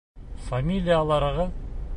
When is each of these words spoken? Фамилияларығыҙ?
Фамилияларығыҙ? 0.47 1.57